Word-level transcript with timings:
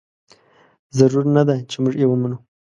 ضرور 0.97 1.25
نه 1.35 1.43
ده 1.47 1.55
چې 1.69 1.77
موږ 1.83 1.93
یې 2.01 2.07
ومنو. 2.09 2.37